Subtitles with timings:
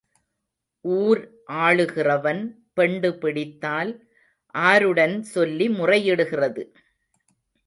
[0.85, 1.19] ஊர்
[1.65, 2.41] ஆளுகிறவன்
[2.73, 3.91] பெண்டு பிடித்தால்
[4.55, 6.63] ஆருடன் சொல்லி முறையிடுகிறது?